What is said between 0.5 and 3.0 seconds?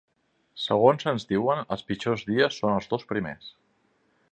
Segons ens diuen, els pitjors dies són els